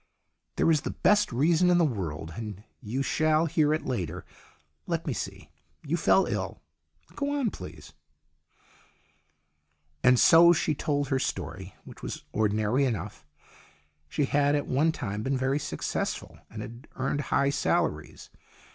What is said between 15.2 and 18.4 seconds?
been very successful, and had earned high salaries.